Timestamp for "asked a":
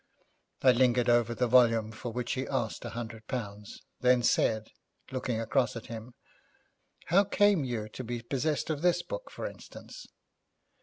2.47-2.89